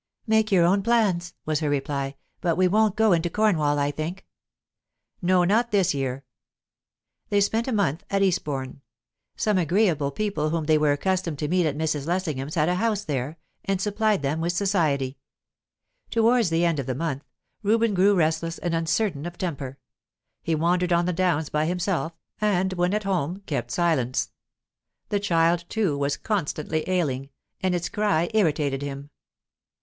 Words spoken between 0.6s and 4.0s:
own plans," was her reply. "But we won't go into Cornwall, I